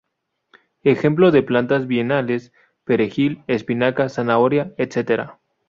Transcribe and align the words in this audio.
Ejemplo 0.81 1.29
de 1.29 1.43
plantas 1.43 1.85
bienales: 1.85 2.53
perejil, 2.85 3.43
espinaca, 3.45 4.09
zanahoria, 4.09 4.73
etc. 4.77 5.29